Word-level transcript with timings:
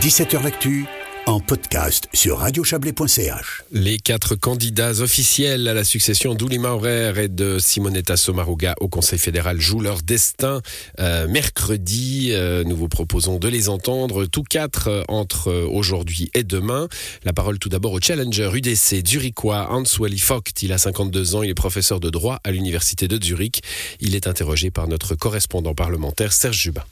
17h 0.00 0.42
L'actu 0.42 0.86
en 1.26 1.40
podcast 1.40 2.08
sur 2.12 2.38
radiochablais.ch. 2.38 3.62
Les 3.72 3.98
quatre 3.98 4.34
candidats 4.34 5.00
officiels 5.00 5.68
à 5.68 5.74
la 5.74 5.84
succession 5.84 6.34
d'Ouli 6.34 6.58
Maurer 6.58 7.12
et 7.16 7.28
de 7.28 7.58
Simonetta 7.58 8.16
Sommaruga 8.16 8.74
au 8.80 8.88
Conseil 8.88 9.18
fédéral 9.18 9.60
jouent 9.60 9.80
leur 9.80 10.02
destin 10.02 10.60
euh, 11.00 11.28
mercredi. 11.28 12.30
Euh, 12.32 12.64
nous 12.64 12.76
vous 12.76 12.88
proposons 12.88 13.38
de 13.38 13.48
les 13.48 13.68
entendre 13.68 14.26
tous 14.26 14.42
quatre 14.42 14.88
euh, 14.88 15.02
entre 15.08 15.52
aujourd'hui 15.52 16.30
et 16.34 16.42
demain. 16.42 16.88
La 17.24 17.32
parole 17.32 17.58
tout 17.58 17.68
d'abord 17.68 17.92
au 17.92 18.00
challenger 18.00 18.50
UDC 18.52 19.06
zurichois 19.06 19.68
Hans-Wally 19.70 20.22
Vogt. 20.26 20.62
Il 20.62 20.72
a 20.72 20.78
52 20.78 21.36
ans, 21.36 21.42
il 21.42 21.50
est 21.50 21.54
professeur 21.54 22.00
de 22.00 22.10
droit 22.10 22.40
à 22.44 22.50
l'université 22.50 23.08
de 23.08 23.22
Zurich. 23.22 23.62
Il 24.00 24.14
est 24.14 24.26
interrogé 24.26 24.70
par 24.70 24.88
notre 24.88 25.14
correspondant 25.14 25.74
parlementaire 25.74 26.32
Serge 26.32 26.58
Jubin. 26.58 26.84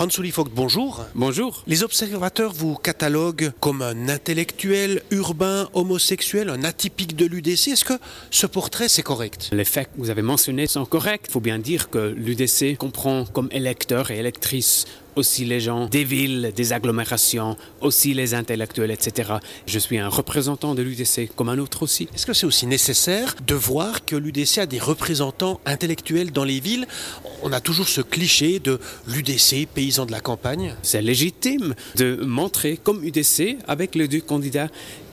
Hans-Uli 0.00 0.30
Vogt, 0.30 0.48
bonjour. 0.54 1.04
Bonjour. 1.16 1.64
Les 1.66 1.82
observateurs 1.82 2.52
vous 2.52 2.76
cataloguent 2.76 3.50
comme 3.58 3.82
un 3.82 4.08
intellectuel 4.08 5.02
urbain 5.10 5.68
homosexuel, 5.72 6.50
un 6.50 6.62
atypique 6.62 7.16
de 7.16 7.26
l'UDC. 7.26 7.66
Est-ce 7.72 7.84
que 7.84 7.94
ce 8.30 8.46
portrait, 8.46 8.88
c'est 8.88 9.02
correct? 9.02 9.48
Les 9.50 9.64
faits 9.64 9.88
que 9.88 9.98
vous 9.98 10.10
avez 10.10 10.22
mentionnés 10.22 10.68
sont 10.68 10.84
corrects. 10.84 11.24
Il 11.26 11.32
faut 11.32 11.40
bien 11.40 11.58
dire 11.58 11.90
que 11.90 12.14
l'UDC 12.16 12.76
comprend 12.78 13.24
comme 13.24 13.48
électeurs 13.50 14.12
et 14.12 14.18
électrices 14.18 14.84
aussi 15.18 15.44
les 15.44 15.60
gens 15.60 15.86
des 15.86 16.04
villes, 16.04 16.52
des 16.54 16.72
agglomérations, 16.72 17.56
aussi 17.80 18.14
les 18.14 18.34
intellectuels, 18.34 18.90
etc. 18.90 19.34
Je 19.66 19.78
suis 19.78 19.98
un 19.98 20.08
représentant 20.08 20.74
de 20.74 20.82
l'UDC 20.82 21.30
comme 21.36 21.48
un 21.48 21.58
autre 21.58 21.82
aussi. 21.82 22.08
Est-ce 22.14 22.24
que 22.24 22.32
c'est 22.32 22.46
aussi 22.46 22.66
nécessaire 22.66 23.34
de 23.46 23.54
voir 23.54 24.04
que 24.04 24.16
l'UDC 24.16 24.58
a 24.58 24.66
des 24.66 24.78
représentants 24.78 25.60
intellectuels 25.66 26.30
dans 26.30 26.44
les 26.44 26.60
villes? 26.60 26.86
On 27.42 27.52
a 27.52 27.60
toujours 27.60 27.88
ce 27.88 28.00
cliché 28.00 28.60
de 28.60 28.80
l'UDC, 29.06 29.66
paysan 29.74 30.06
de 30.06 30.12
la 30.12 30.20
campagne. 30.20 30.74
C'est 30.82 31.02
légitime 31.02 31.74
de 31.96 32.16
montrer 32.24 32.78
comme 32.82 33.04
UDC 33.04 33.58
avec 33.66 33.94
les 33.94 34.08
deux 34.08 34.20
candidats 34.20 34.68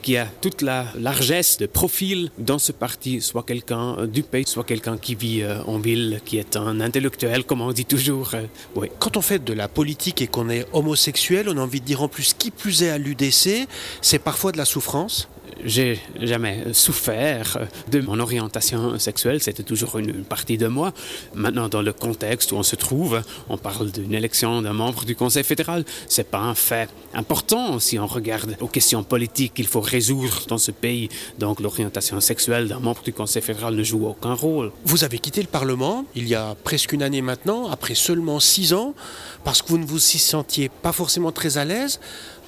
qui 0.06 0.16
a 0.16 0.28
toute 0.40 0.62
la 0.62 0.86
largesse 0.96 1.58
de 1.58 1.66
profil 1.66 2.30
dans 2.38 2.60
ce 2.60 2.70
parti, 2.70 3.20
soit 3.20 3.42
quelqu'un 3.42 4.06
du 4.06 4.22
pays, 4.22 4.46
soit 4.46 4.62
quelqu'un 4.62 4.98
qui 4.98 5.16
vit 5.16 5.42
euh, 5.42 5.60
en 5.64 5.78
ville, 5.78 6.20
qui 6.24 6.38
est 6.38 6.54
un 6.54 6.78
intellectuel, 6.80 7.42
comme 7.42 7.60
on 7.60 7.72
dit 7.72 7.86
toujours. 7.86 8.30
Euh, 8.34 8.42
oui. 8.76 8.86
Quand 9.00 9.16
on 9.16 9.20
fait 9.20 9.42
de 9.42 9.52
la 9.52 9.66
politique 9.66 10.22
et 10.22 10.28
qu'on 10.28 10.48
est 10.48 10.64
homosexuel, 10.72 11.48
on 11.48 11.56
a 11.56 11.60
envie 11.60 11.80
de 11.80 11.86
dire 11.86 12.04
en 12.04 12.08
plus 12.08 12.34
qui 12.34 12.52
plus 12.52 12.84
est 12.84 12.90
à 12.90 12.98
l'UDC, 12.98 13.66
c'est 14.00 14.20
parfois 14.20 14.52
de 14.52 14.58
la 14.58 14.64
souffrance 14.64 15.28
j'ai 15.66 16.00
jamais 16.20 16.72
souffert 16.72 17.58
de 17.90 18.00
mon 18.00 18.20
orientation 18.20 18.98
sexuelle, 18.98 19.42
c'était 19.42 19.64
toujours 19.64 19.98
une 19.98 20.24
partie 20.24 20.56
de 20.56 20.68
moi. 20.68 20.92
Maintenant, 21.34 21.68
dans 21.68 21.82
le 21.82 21.92
contexte 21.92 22.52
où 22.52 22.56
on 22.56 22.62
se 22.62 22.76
trouve, 22.76 23.20
on 23.48 23.58
parle 23.58 23.90
d'une 23.90 24.14
élection 24.14 24.62
d'un 24.62 24.72
membre 24.72 25.04
du 25.04 25.16
Conseil 25.16 25.44
fédéral. 25.44 25.84
C'est 26.08 26.30
pas 26.30 26.38
un 26.38 26.54
fait 26.54 26.88
important 27.14 27.78
si 27.80 27.98
on 27.98 28.06
regarde 28.06 28.56
aux 28.60 28.68
questions 28.68 29.02
politiques 29.02 29.54
qu'il 29.54 29.66
faut 29.66 29.80
résoudre 29.80 30.46
dans 30.48 30.58
ce 30.58 30.70
pays. 30.70 31.08
Donc, 31.38 31.60
l'orientation 31.60 32.20
sexuelle 32.20 32.68
d'un 32.68 32.78
membre 32.78 33.02
du 33.02 33.12
Conseil 33.12 33.42
fédéral 33.42 33.74
ne 33.74 33.82
joue 33.82 34.06
aucun 34.06 34.34
rôle. 34.34 34.70
Vous 34.84 35.04
avez 35.04 35.18
quitté 35.18 35.42
le 35.42 35.48
Parlement 35.48 36.04
il 36.14 36.28
y 36.28 36.36
a 36.36 36.54
presque 36.62 36.92
une 36.92 37.02
année 37.02 37.22
maintenant, 37.22 37.68
après 37.70 37.94
seulement 37.94 38.38
six 38.38 38.72
ans, 38.72 38.94
parce 39.44 39.62
que 39.62 39.68
vous 39.68 39.78
ne 39.78 39.84
vous 39.84 39.98
y 39.98 40.18
sentiez 40.18 40.68
pas 40.68 40.92
forcément 40.92 41.32
très 41.32 41.58
à 41.58 41.64
l'aise. 41.64 41.98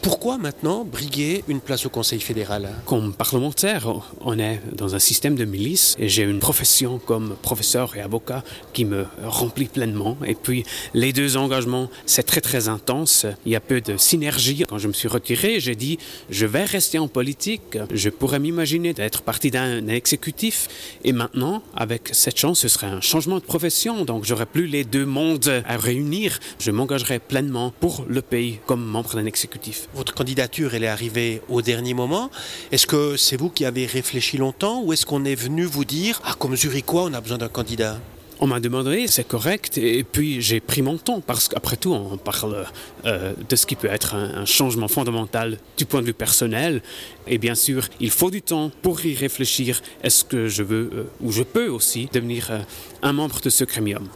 Pourquoi 0.01 0.39
maintenant 0.39 0.85
briguer 0.85 1.43
une 1.49 1.61
place 1.61 1.85
au 1.85 1.89
Conseil 1.89 2.21
fédéral? 2.21 2.69
Comme 2.87 3.13
parlementaire, 3.13 3.89
on 4.21 4.39
est 4.39 4.61
dans 4.73 4.95
un 4.95 5.01
système 5.01 5.35
de 5.35 5.45
milice 5.45 5.97
et 5.99 6.09
j'ai 6.09 6.23
une 6.23 6.39
profession 6.39 6.99
comme 6.99 7.35
professeur 7.43 7.97
et 7.97 8.01
avocat 8.01 8.45
qui 8.73 8.85
me 8.85 9.07
remplit 9.25 9.67
pleinement. 9.67 10.17
Et 10.25 10.37
puis 10.37 10.65
les 10.95 11.13
deux 11.13 11.37
engagements, 11.37 11.91
c'est 12.07 12.23
très 12.23 12.41
très 12.41 12.69
intense. 12.69 13.27
Il 13.45 13.51
y 13.51 13.57
a 13.57 13.61
peu 13.61 13.81
de 13.81 13.97
synergie. 13.97 14.65
Quand 14.69 14.79
je 14.79 14.87
me 14.87 14.93
suis 14.93 15.09
retiré, 15.09 15.59
j'ai 15.59 15.75
dit 15.75 15.99
je 16.31 16.47
vais 16.47 16.65
rester 16.65 17.01
en 17.01 17.09
politique. 17.09 17.77
Je 17.93 18.09
pourrais 18.09 18.39
m'imaginer 18.39 18.95
d'être 18.95 19.23
partie 19.23 19.51
d'un 19.51 19.89
exécutif. 19.89 20.69
Et 21.03 21.13
maintenant, 21.13 21.61
avec 21.75 22.11
cette 22.13 22.39
chance, 22.39 22.61
ce 22.61 22.69
serait 22.69 22.87
un 22.87 23.01
changement 23.01 23.37
de 23.37 23.45
profession. 23.45 24.05
Donc 24.05 24.25
j'aurais 24.25 24.47
plus 24.47 24.69
les 24.69 24.85
deux 24.85 25.07
mondes 25.07 25.63
à 25.67 25.77
réunir. 25.77 26.39
Je 26.61 26.71
m'engagerai 26.71 27.19
pleinement 27.19 27.73
pour 27.81 28.05
le 28.09 28.23
pays 28.23 28.61
comme 28.67 28.85
membre 28.85 29.17
d'un 29.17 29.27
exécutif. 29.27 29.88
Votre 29.95 30.15
candidature, 30.15 30.75
elle 30.75 30.85
est 30.85 30.89
arrivée 30.89 31.41
au 31.49 31.63
dernier 31.63 31.95
moment. 31.95 32.31
Est-ce 32.73 32.87
que 32.87 33.17
c'est 33.17 33.37
vous 33.37 33.49
qui 33.49 33.65
avez 33.65 33.87
réfléchi 33.87 34.37
longtemps 34.37 34.83
ou 34.83 34.93
est-ce 34.93 35.07
qu'on 35.07 35.25
est 35.25 35.35
venu 35.35 35.65
vous 35.65 35.85
dire, 35.85 36.21
ah, 36.25 36.35
comme 36.39 36.57
Zurichois, 36.57 37.05
on 37.05 37.15
a 37.15 37.21
besoin 37.21 37.39
d'un 37.39 37.49
candidat? 37.49 37.99
On 38.41 38.47
m'a 38.47 38.61
demandé, 38.61 39.09
c'est 39.09 39.27
correct, 39.27 39.79
et 39.79 40.05
puis 40.05 40.41
j'ai 40.41 40.61
pris 40.61 40.81
mon 40.81 40.97
temps, 40.97 41.21
parce 41.21 41.49
qu'après 41.49 41.77
tout, 41.77 41.93
on 41.93 42.17
parle 42.19 42.67
euh, 43.05 43.33
de 43.49 43.57
ce 43.57 43.67
qui 43.67 43.75
peut 43.75 43.89
être 43.89 44.15
un, 44.15 44.45
changement 44.45 44.87
fondamental 44.87 45.59
du 45.77 45.85
point 45.85 46.03
de 46.03 46.07
vue 46.07 46.15
personnel, 46.15 46.81
et 47.27 47.39
bien 47.39 47.57
sûr, 47.57 47.89
il 47.99 48.11
faut 48.11 48.31
du 48.31 48.41
temps 48.41 48.71
pour 48.83 49.05
y 49.05 49.17
réfléchir. 49.17 49.81
Est-ce 50.05 50.25
que 50.25 50.47
je 50.47 50.63
veux, 50.63 50.91
euh, 50.95 51.11
ou 51.21 51.33
je 51.33 51.43
peux 51.43 51.67
aussi, 51.67 52.09
devenir 52.13 52.53
euh, 52.53 52.61
un 53.03 53.13
membre 53.13 53.41
de 53.41 53.51
ce 53.51 53.65
crémium? 53.65 54.07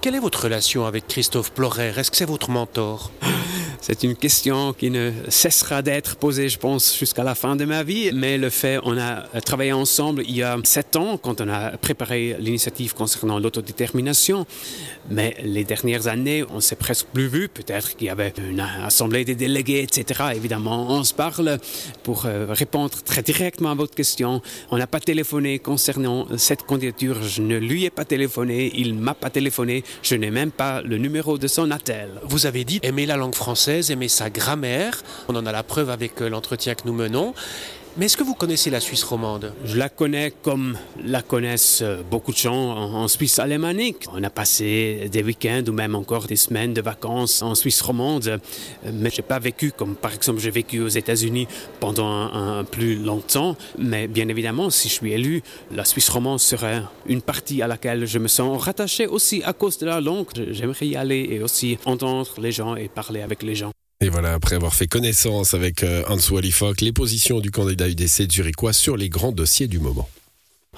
Quelle 0.00 0.14
est 0.14 0.20
votre 0.20 0.44
relation 0.44 0.86
avec 0.86 1.08
Christophe 1.08 1.50
Plorer 1.50 1.94
Est-ce 1.96 2.12
que 2.12 2.16
c'est 2.16 2.26
votre 2.26 2.50
mentor? 2.50 3.10
c'est 3.86 4.02
une 4.02 4.16
question 4.16 4.72
qui 4.72 4.88
ne 4.88 5.12
cessera 5.28 5.82
d'être 5.82 6.16
posée, 6.16 6.48
je 6.48 6.58
pense, 6.58 6.98
jusqu'à 6.98 7.22
la 7.22 7.34
fin 7.34 7.54
de 7.54 7.66
ma 7.66 7.82
vie. 7.82 8.12
Mais 8.14 8.38
le 8.38 8.48
fait, 8.48 8.78
on 8.82 8.96
a 8.96 9.24
travaillé 9.42 9.74
ensemble 9.74 10.22
il 10.26 10.36
y 10.36 10.42
a 10.42 10.56
sept 10.64 10.96
ans 10.96 11.18
quand 11.18 11.42
on 11.42 11.50
a 11.50 11.76
préparé 11.76 12.34
l'initiative 12.38 12.94
concernant 12.94 13.38
l'autodétermination. 13.38 14.46
Mais 15.10 15.36
les 15.44 15.64
dernières 15.64 16.06
années, 16.06 16.46
on 16.48 16.60
s'est 16.60 16.76
presque 16.76 17.08
plus 17.12 17.26
vu. 17.26 17.50
Peut-être 17.50 17.94
qu'il 17.94 18.06
y 18.06 18.10
avait 18.10 18.32
une 18.38 18.60
assemblée 18.60 19.26
des 19.26 19.34
délégués, 19.34 19.82
etc. 19.82 20.30
Évidemment, 20.34 20.86
on 20.88 21.04
se 21.04 21.12
parle 21.12 21.58
pour 22.04 22.24
euh, 22.24 22.46
répondre 22.48 23.02
très 23.04 23.20
directement 23.22 23.72
à 23.72 23.74
votre 23.74 23.94
question. 23.94 24.40
On 24.70 24.78
n'a 24.78 24.86
pas 24.86 25.00
téléphoné 25.00 25.58
concernant 25.58 26.26
cette 26.38 26.62
candidature. 26.62 27.22
Je 27.22 27.42
ne 27.42 27.58
lui 27.58 27.84
ai 27.84 27.90
pas 27.90 28.06
téléphoné. 28.06 28.72
Il 28.76 28.94
m'a 28.94 29.12
pas 29.12 29.28
téléphoné. 29.28 29.84
Je 30.02 30.14
n'ai 30.14 30.30
même 30.30 30.52
pas 30.52 30.80
le 30.80 30.96
numéro 30.96 31.36
de 31.36 31.48
son 31.48 31.70
attel. 31.70 32.08
Vous 32.22 32.46
avez 32.46 32.64
dit 32.64 32.80
aimer 32.82 33.04
la 33.04 33.18
langue 33.18 33.34
française 33.34 33.73
aimer 33.80 34.08
sa 34.08 34.30
grammaire. 34.30 35.02
On 35.28 35.36
en 35.36 35.46
a 35.46 35.52
la 35.52 35.62
preuve 35.62 35.90
avec 35.90 36.20
euh, 36.20 36.28
l'entretien 36.28 36.74
que 36.74 36.82
nous 36.86 36.92
menons. 36.92 37.34
Mais 37.96 38.06
est-ce 38.06 38.16
que 38.16 38.24
vous 38.24 38.34
connaissez 38.34 38.70
la 38.70 38.80
Suisse 38.80 39.04
romande? 39.04 39.52
Je 39.64 39.78
la 39.78 39.88
connais 39.88 40.32
comme 40.42 40.76
la 41.00 41.22
connaissent 41.22 41.80
euh, 41.80 42.02
beaucoup 42.02 42.32
de 42.32 42.36
gens 42.36 42.52
en 42.52 43.06
Suisse 43.06 43.38
alémanique. 43.38 44.06
On 44.12 44.20
a 44.24 44.30
passé 44.30 45.08
des 45.12 45.22
week-ends 45.22 45.62
ou 45.68 45.72
même 45.72 45.94
encore 45.94 46.26
des 46.26 46.34
semaines 46.34 46.74
de 46.74 46.80
vacances 46.80 47.40
en 47.40 47.54
Suisse 47.54 47.80
romande, 47.82 48.40
mais 48.92 49.10
je 49.10 49.18
n'ai 49.18 49.22
pas 49.22 49.38
vécu 49.38 49.70
comme 49.70 49.94
par 49.94 50.12
exemple 50.12 50.40
j'ai 50.40 50.50
vécu 50.50 50.80
aux 50.80 50.88
États-Unis 50.88 51.46
pendant 51.78 52.08
un, 52.08 52.64
plus 52.64 52.96
longtemps. 52.96 53.56
Mais 53.78 54.08
bien 54.08 54.26
évidemment, 54.26 54.70
si 54.70 54.88
je 54.88 54.94
suis 54.94 55.12
élu, 55.12 55.44
la 55.70 55.84
Suisse 55.84 56.08
romande 56.08 56.40
serait 56.40 56.82
une 57.06 57.22
partie 57.22 57.62
à 57.62 57.68
laquelle 57.68 58.06
je 58.06 58.18
me 58.18 58.26
sens 58.26 58.60
rattaché 58.60 59.06
aussi 59.06 59.40
à 59.44 59.52
cause 59.52 59.78
de 59.78 59.86
la 59.86 60.00
langue. 60.00 60.26
J'aimerais 60.50 60.88
y 60.88 60.96
aller 60.96 61.28
et 61.30 61.40
aussi 61.40 61.78
entendre 61.84 62.28
les 62.40 62.50
gens 62.50 62.74
et 62.74 62.88
parler 62.88 63.22
avec 63.22 63.44
les 63.44 63.54
gens. 63.54 63.70
Et 64.04 64.10
voilà, 64.10 64.34
après 64.34 64.54
avoir 64.54 64.74
fait 64.74 64.86
connaissance 64.86 65.54
avec 65.54 65.82
euh, 65.82 66.02
Hans 66.10 66.18
Wallifock, 66.30 66.82
les 66.82 66.92
positions 66.92 67.40
du 67.40 67.50
candidat 67.50 67.88
UDC 67.88 68.30
zurichois 68.30 68.74
sur 68.74 68.98
les 68.98 69.08
grands 69.08 69.32
dossiers 69.32 69.66
du 69.66 69.78
moment. 69.78 70.06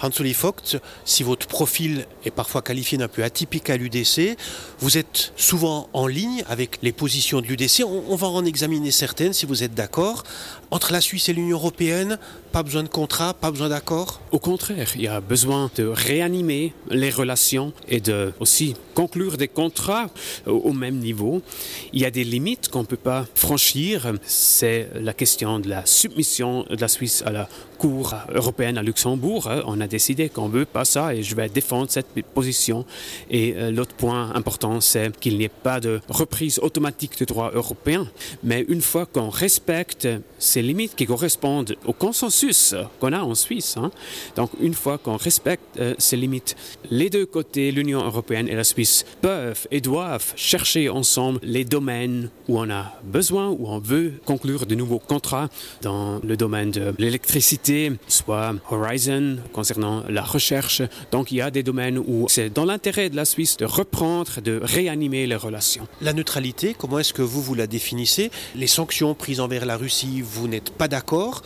Hans-Oli 0.01 0.33
Vogt, 0.33 0.77
si 1.05 1.25
votre 1.25 1.49
profil 1.49 2.07
est 2.25 2.31
parfois 2.31 2.63
qualifié 2.63 2.99
d'un 2.99 3.09
peu 3.09 3.25
atypique 3.25 3.69
à 3.69 3.77
l'UDC, 3.77 4.37
vous 4.79 4.97
êtes 4.97 5.33
souvent 5.37 5.89
en 5.93 6.07
ligne 6.07 6.45
avec 6.49 6.79
les 6.83 6.93
positions 6.93 7.41
de 7.41 7.47
l'UDC. 7.47 7.83
On, 7.85 8.15
va 8.15 8.29
en 8.29 8.45
examiner 8.45 8.93
certaines 8.93 9.33
si 9.33 9.45
vous 9.45 9.65
êtes 9.65 9.75
d'accord. 9.75 10.23
Entre 10.71 10.93
la 10.93 11.01
Suisse 11.01 11.29
et 11.29 11.33
l'Union 11.33 11.57
européenne, 11.57 12.19
pas 12.57 12.63
besoin 12.63 12.85
de 12.85 12.89
contrat, 12.89 13.35
pas 13.35 13.51
besoin 13.51 13.69
d'accord? 13.69 14.19
Au 14.33 14.39
contraire, 14.39 14.89
il 14.95 15.03
y 15.03 15.09
a 15.09 15.21
besoin 15.21 15.71
de 15.77 15.85
réanimer 15.85 16.73
les 16.89 17.11
relations 17.11 17.75
et 17.87 18.01
de 18.01 18.33
aussi 18.41 18.75
conclure 18.95 19.37
des 19.37 19.47
contrats 19.47 20.07
au 20.47 20.73
même 20.73 20.97
niveau. 20.97 21.43
Il 21.93 22.01
y 22.01 22.07
a 22.07 22.11
des 22.11 22.25
limites 22.25 22.71
qu'on 22.71 22.81
ne 22.81 22.87
peut 22.87 22.97
pas 22.97 23.27
franchir. 23.35 24.11
C'est 24.25 24.89
la 24.95 25.13
question 25.13 25.59
de 25.59 25.69
la 25.69 25.85
submission 25.85 26.65
de 26.71 26.81
la 26.81 26.89
Suisse 26.89 27.23
à 27.27 27.31
la 27.31 27.47
Cour 27.77 28.15
européenne 28.31 28.79
à 28.79 28.83
Luxembourg. 28.83 29.51
On 29.67 29.79
a 29.83 29.87
décidé 29.87 30.31
qu'on 30.31 30.49
veut 30.49 30.65
pas 30.65 30.87
ça 30.87 31.15
et 31.15 31.23
je 31.23 31.35
vais 31.37 31.51
défendre 31.51 31.91
cette 31.91 32.09
position. 32.35 32.87
Et 33.31 33.55
euh, 33.55 33.71
l'autre 33.71 33.95
point 33.95 34.35
important, 34.35 34.81
c'est 34.81 35.15
qu'il 35.19 35.37
n'y 35.37 35.45
ait 35.45 35.51
pas 35.51 35.79
de 35.79 36.01
reprise 36.09 36.59
automatique 36.61 37.19
du 37.19 37.27
droit 37.27 37.51
européen, 37.53 38.09
mais 38.43 38.65
une 38.69 38.81
fois 38.81 39.05
qu'on 39.05 39.29
respecte 39.29 40.09
ces 40.39 40.63
limites 40.63 40.95
qui 40.95 41.05
correspondent 41.05 41.77
au 41.85 41.93
consensus 41.93 42.46
qu'on 43.01 43.13
a 43.13 43.21
en 43.21 43.35
Suisse, 43.35 43.77
hein, 43.77 43.91
donc 44.35 44.51
une 44.61 44.75
fois 44.75 44.99
qu'on 44.99 45.17
respecte 45.17 45.79
euh, 45.79 45.95
ces 45.99 46.17
limites, 46.17 46.57
les 46.91 47.11
deux 47.11 47.27
côtés, 47.27 47.71
l'Union 47.71 48.05
européenne 48.05 48.49
et 48.49 48.55
la 48.55 48.65
Suisse, 48.65 49.05
peuvent 49.21 49.67
et 49.71 49.81
doivent 49.81 50.33
chercher 50.37 50.89
ensemble 50.89 51.39
les 51.43 51.65
domaines 51.65 52.31
où 52.49 52.59
on 52.59 52.71
a 52.71 52.93
besoin, 53.05 53.49
où 53.49 53.67
on 53.69 53.79
veut 53.79 54.15
conclure 54.25 54.67
de 54.67 54.75
nouveaux 54.75 54.99
contrats 54.99 55.49
dans 55.83 56.21
le 56.23 56.37
domaine 56.37 56.71
de 56.71 56.95
l'électricité, 56.99 57.93
soit 58.09 58.55
Horizon, 58.71 59.39
concernant 59.53 59.67
concernant 59.67 60.05
la 60.09 60.23
recherche. 60.23 60.83
Donc 61.11 61.33
il 61.33 61.39
y 61.39 61.41
a 61.41 61.51
des 61.51 61.65
domaines 61.65 61.99
où 61.99 62.27
c'est 62.29 62.51
dans 62.51 62.65
l'intérêt 62.65 63.11
de 63.11 63.17
la 63.17 63.25
Suisse 63.25 63.57
de 63.57 63.65
reprendre, 63.65 64.41
de 64.41 64.61
réanimer 64.63 65.27
les 65.27 65.35
relations. 65.35 65.89
La 66.01 66.13
neutralité, 66.13 66.75
comment 66.79 67.01
est-ce 67.01 67.13
que 67.13 67.23
vous 67.23 67.43
vous 67.43 67.55
la 67.55 67.67
définissez? 67.67 68.31
Les 68.55 68.69
sanctions 68.69 69.15
prises 69.15 69.41
envers 69.41 69.67
la 69.67 69.77
Russie, 69.77 70.23
vous 70.23 70.47
n'êtes 70.47 70.71
pas 70.71 70.87
d'accord 70.89 71.43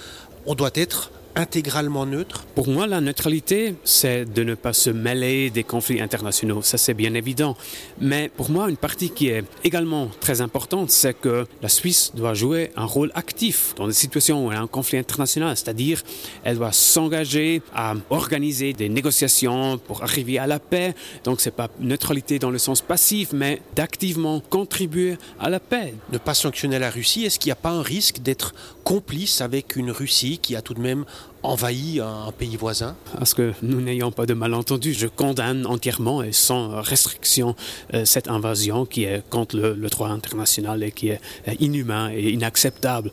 On 0.53 0.57
doit 0.57 0.73
être 0.75 1.13
intégralement 1.35 2.07
neutre 2.07 2.45
Pour 2.55 2.69
moi, 2.69 2.87
la 2.87 3.01
neutralité, 3.01 3.75
c'est 3.85 4.25
de 4.25 4.43
ne 4.43 4.55
pas 4.55 4.73
se 4.73 4.91
mêler 4.91 5.51
des 5.51 5.65
conflits 5.65 6.01
internationaux. 6.01 6.63
Ça, 6.63 6.79
c'est 6.79 6.95
bien 6.95 7.15
évident. 7.15 7.57
Mais 8.01 8.31
pour 8.37 8.51
moi, 8.51 8.69
une 8.69 8.77
partie 8.77 9.11
qui 9.11 9.29
est 9.29 9.45
également 9.65 10.09
très 10.21 10.41
importante, 10.41 10.91
c'est 10.91 11.19
que 11.19 11.47
la 11.63 11.69
Suisse 11.69 12.13
doit 12.15 12.35
jouer 12.35 12.71
un 12.77 12.85
rôle 12.85 13.11
actif 13.15 13.75
dans 13.77 13.87
des 13.87 13.93
situations 13.93 14.47
où 14.47 14.51
il 14.51 14.55
y 14.55 14.59
a 14.59 14.61
un 14.61 14.67
conflit 14.67 14.99
international. 14.99 15.57
C'est-à-dire, 15.57 16.03
elle 16.45 16.57
doit 16.57 16.73
s'engager 16.73 17.63
à 17.75 17.95
organiser 18.11 18.73
des 18.73 18.89
négociations 18.89 19.79
pour 19.79 20.03
arriver 20.03 20.39
à 20.39 20.47
la 20.47 20.59
paix. 20.59 20.95
Donc, 21.25 21.41
c'est 21.41 21.51
pas 21.51 21.69
neutralité 21.81 22.39
dans 22.39 22.51
le 22.51 22.59
sens 22.59 22.81
passif, 22.81 23.33
mais 23.33 23.61
d'activement 23.77 24.41
contribuer 24.41 25.17
à 25.39 25.49
la 25.49 25.61
paix. 25.61 25.95
Ne 26.13 26.19
pas 26.19 26.35
sanctionner 26.35 26.79
la 26.79 26.91
Russie, 26.91 27.25
est-ce 27.25 27.39
qu'il 27.39 27.49
n'y 27.49 27.53
a 27.53 27.57
pas 27.57 27.71
un 27.71 27.83
risque 27.83 28.21
d'être 28.21 28.55
complice 28.85 29.41
avec 29.41 29.77
une 29.77 29.91
Russie 29.91 30.39
qui 30.39 30.57
a 30.57 30.63
tout 30.63 30.75
de 30.75 30.81
même 30.81 31.05
envahi 31.43 32.01
un 32.01 32.33
pays 32.33 32.57
voisin 32.57 32.97
Parce 33.17 33.35
que 33.35 33.53
nous 33.63 33.81
n'ayons 33.81 34.11
pas 34.11 34.27
de 34.27 34.35
malentendu, 34.35 34.93
je 34.93 35.07
condamne 35.07 35.67
entièrement 35.67 36.23
et 36.23 36.33
sans 36.33 36.81
restriction 36.81 37.57
euh, 37.95 38.05
cette 38.05 38.29
invasion 38.29 38.87
qui 38.87 39.05
est 39.05 39.23
contre 39.31 39.57
le, 39.57 39.75
le, 39.75 39.89
droit 39.89 40.09
international 40.09 40.83
et 40.83 40.93
qui 40.93 41.09
est 41.09 41.21
euh, 41.49 41.55
inhumain 41.61 42.11
et 42.13 42.31
inacceptable. 42.31 43.11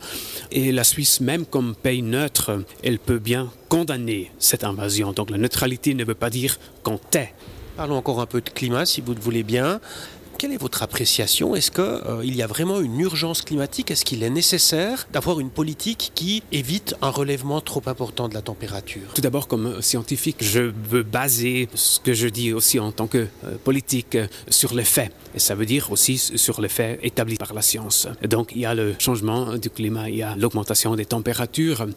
Et 0.52 0.72
la 0.72 0.84
Suisse, 0.84 1.22
même 1.22 1.46
comme 1.46 1.76
pays 1.76 2.02
neutre, 2.02 2.64
elle 2.84 3.00
peut 3.00 3.20
bien 3.20 3.52
condamner 3.70 4.32
cette 4.40 4.64
invasion. 4.64 5.12
Donc 5.14 5.30
la 5.30 5.38
neutralité 5.38 5.94
ne 5.94 6.04
veut 6.04 6.16
pas 6.16 6.30
dire 6.30 6.60
qu'on 6.84 6.98
tait. 6.98 7.34
Parlons 7.78 7.96
encore 7.98 8.22
un 8.22 8.26
peu 8.26 8.42
de 8.42 8.50
climat, 8.50 8.88
si 8.88 9.02
vous 9.02 9.14
le 9.14 9.20
voulez 9.20 9.44
bien. 9.44 9.80
Quelle 10.38 10.52
est 10.52 10.62
votre 10.62 10.84
appréciation? 10.84 11.56
Est-ce 11.56 11.72
qu'il 11.72 11.84
euh, 11.84 12.24
y 12.24 12.44
a 12.44 12.48
vraiment 12.48 12.80
une 12.80 13.00
urgence 13.00 13.42
climatique? 13.42 13.90
Est-ce 13.90 14.06
qu'il 14.06 14.22
est 14.22 14.30
nécessaire 14.30 15.08
d'avoir 15.12 15.40
une 15.40 15.50
politique 15.50 16.12
qui 16.14 16.44
évite 16.52 16.94
un 17.02 17.10
relèvement 17.10 17.60
trop 17.60 17.82
important 17.88 18.30
de 18.30 18.36
la 18.36 18.44
température? 18.44 19.02
Tout 19.16 19.22
d'abord, 19.22 19.48
comme 19.48 19.82
scientifique, 19.82 20.38
je 20.42 20.72
veux 20.92 21.02
baser 21.02 21.68
ce 21.74 22.00
que 22.00 22.14
je 22.14 22.28
dis 22.28 22.54
aussi 22.54 22.80
en 22.80 22.92
tant 22.92 23.08
que 23.08 23.26
euh, 23.46 23.56
politique 23.64 24.14
euh, 24.14 24.28
sur 24.48 24.76
les 24.76 24.84
faits. 24.84 25.12
Et 25.34 25.40
ça 25.40 25.56
veut 25.56 25.66
dire 25.66 25.92
aussi 25.92 26.20
sur 26.20 26.62
les 26.62 26.70
faits 26.70 27.00
établis 27.02 27.38
par 27.38 27.56
la 27.56 27.64
science. 27.64 28.08
Donc 28.22 28.52
il 28.54 28.62
y 28.62 28.66
a 28.68 28.76
le 28.76 28.94
changement 29.00 29.58
du 29.58 29.72
climat, 29.72 30.08
il 30.08 30.18
y 30.18 30.24
a 30.24 30.36
l'augmentation 30.36 30.96
des 30.96 31.06
températures 31.06 31.88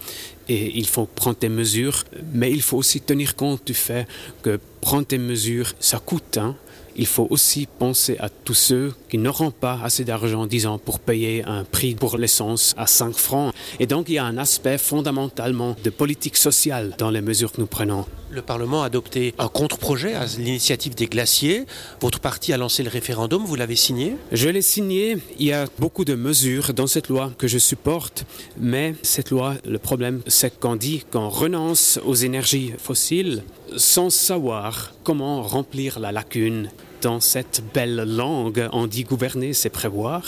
et 0.48 0.78
il 0.78 0.86
faut 0.86 1.04
prendre 1.04 1.36
des 1.38 1.50
mesures. 1.50 2.04
Mais 2.32 2.50
il 2.50 2.62
faut 2.62 2.78
aussi 2.78 3.02
tenir 3.02 3.36
compte 3.36 3.66
du 3.66 3.74
fait 3.74 4.08
que 4.42 4.58
prendre 4.80 5.06
des 5.06 5.18
mesures, 5.18 5.74
ça 5.78 5.98
coûte. 5.98 6.38
Hein 6.38 6.56
il 6.96 7.06
faut 7.06 7.26
aussi 7.30 7.66
penser 7.78 8.16
à 8.18 8.28
tous 8.28 8.54
ceux 8.54 8.94
qui 9.08 9.18
n'auront 9.18 9.50
pas 9.50 9.78
assez 9.82 10.04
d'argent, 10.04 10.46
disons, 10.46 10.78
pour 10.78 11.00
payer 11.00 11.44
un 11.44 11.64
prix 11.64 11.94
pour 11.94 12.16
l'essence 12.18 12.74
à 12.76 12.86
5 12.86 13.14
francs. 13.14 13.54
Et 13.78 13.86
donc, 13.86 14.08
il 14.08 14.14
y 14.14 14.18
a 14.18 14.24
un 14.24 14.38
aspect 14.38 14.78
fondamentalement 14.78 15.76
de 15.82 15.90
politique 15.90 16.36
sociale 16.36 16.94
dans 16.98 17.10
les 17.10 17.20
mesures 17.20 17.52
que 17.52 17.60
nous 17.60 17.66
prenons. 17.66 18.04
Le 18.32 18.42
Parlement 18.42 18.82
a 18.82 18.86
adopté 18.86 19.34
un 19.38 19.48
contre-projet 19.48 20.14
à 20.14 20.24
l'initiative 20.26 20.94
des 20.94 21.06
glaciers. 21.06 21.66
Votre 22.00 22.20
parti 22.20 22.52
a 22.52 22.56
lancé 22.56 22.84
le 22.84 22.88
référendum, 22.88 23.44
vous 23.44 23.56
l'avez 23.56 23.74
signé 23.74 24.16
Je 24.30 24.48
l'ai 24.48 24.62
signé. 24.62 25.18
Il 25.38 25.46
y 25.46 25.52
a 25.52 25.66
beaucoup 25.80 26.04
de 26.04 26.14
mesures 26.14 26.72
dans 26.72 26.86
cette 26.86 27.08
loi 27.08 27.32
que 27.38 27.48
je 27.48 27.58
supporte, 27.58 28.24
mais 28.56 28.94
cette 29.02 29.30
loi, 29.30 29.54
le 29.66 29.78
problème, 29.78 30.22
c'est 30.28 30.60
qu'on 30.60 30.76
dit 30.76 31.04
qu'on 31.10 31.28
renonce 31.28 31.98
aux 32.04 32.14
énergies 32.14 32.72
fossiles 32.78 33.42
sans 33.76 34.10
savoir 34.10 34.92
comment 35.02 35.42
remplir 35.42 35.98
la 35.98 36.12
lacune 36.12 36.70
dans 37.02 37.20
cette 37.20 37.62
belle 37.74 37.96
langue, 37.96 38.68
on 38.72 38.86
dit 38.86 39.04
gouverner, 39.04 39.52
c'est 39.52 39.70
prévoir. 39.70 40.22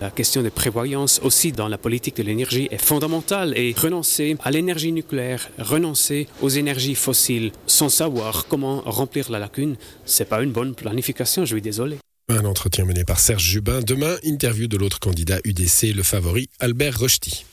La 0.00 0.10
question 0.10 0.42
de 0.42 0.48
prévoyance 0.48 1.20
aussi 1.22 1.52
dans 1.52 1.68
la 1.68 1.78
politique 1.78 2.16
de 2.16 2.22
l'énergie 2.22 2.68
est 2.70 2.82
fondamentale 2.82 3.56
et 3.56 3.74
renoncer 3.76 4.36
à 4.42 4.50
l'énergie 4.50 4.92
nucléaire, 4.92 5.48
renoncer 5.58 6.28
aux 6.42 6.48
énergies 6.48 6.94
fossiles 6.94 7.52
sans 7.66 7.88
savoir 7.88 8.46
comment 8.48 8.82
remplir 8.84 9.30
la 9.30 9.38
lacune, 9.38 9.76
c'est 10.04 10.28
pas 10.28 10.42
une 10.42 10.52
bonne 10.52 10.74
planification, 10.74 11.44
je 11.44 11.54
suis 11.54 11.62
désolé. 11.62 11.98
Un 12.28 12.44
entretien 12.44 12.84
mené 12.84 13.04
par 13.04 13.20
Serge 13.20 13.44
Jubin. 13.44 13.80
Demain, 13.82 14.16
interview 14.24 14.66
de 14.66 14.76
l'autre 14.76 14.98
candidat 14.98 15.38
UDC, 15.44 15.94
le 15.94 16.02
favori 16.02 16.48
Albert 16.58 16.98
Rochety. 16.98 17.44